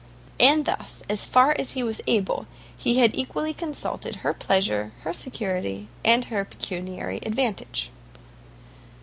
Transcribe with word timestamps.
And 0.39 0.65
thus, 0.65 1.03
as 1.07 1.27
far 1.27 1.55
as 1.59 1.73
he 1.73 1.83
was 1.83 2.01
able, 2.07 2.47
he 2.75 2.97
had 2.97 3.13
equally 3.15 3.53
consulted 3.53 4.15
her 4.25 4.33
pleasure, 4.33 4.93
her 5.01 5.13
security, 5.13 5.89
and 6.03 6.25
her 6.25 6.43
pecuniary 6.43 7.19
advantage. 7.21 7.91